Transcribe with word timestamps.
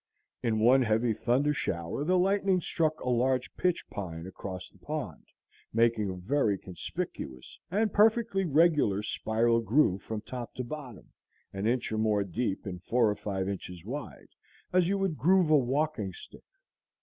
In 0.41 0.57
one 0.57 0.81
heavy 0.81 1.13
thunder 1.13 1.53
shower 1.53 2.03
the 2.03 2.17
lightning 2.17 2.59
struck 2.59 2.99
a 3.01 3.09
large 3.09 3.55
pitch 3.55 3.87
pine 3.91 4.25
across 4.25 4.67
the 4.67 4.79
pond, 4.79 5.25
making 5.71 6.09
a 6.09 6.15
very 6.15 6.57
conspicuous 6.57 7.59
and 7.69 7.93
perfectly 7.93 8.43
regular 8.43 9.03
spiral 9.03 9.59
groove 9.61 10.01
from 10.01 10.21
top 10.21 10.55
to 10.55 10.63
bottom, 10.63 11.11
an 11.53 11.67
inch 11.67 11.91
or 11.91 11.99
more 11.99 12.23
deep, 12.23 12.65
and 12.65 12.81
four 12.81 13.11
or 13.11 13.15
five 13.15 13.47
inches 13.47 13.85
wide, 13.85 14.29
as 14.73 14.87
you 14.87 14.97
would 14.97 15.19
groove 15.19 15.51
a 15.51 15.55
walking 15.55 16.13
stick. 16.13 16.41